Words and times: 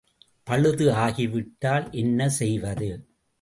பழுது 0.43 0.93
ஆகிவிட்டால் 0.93 1.85
என்ன 1.91 2.29
செய்வது? 2.29 2.89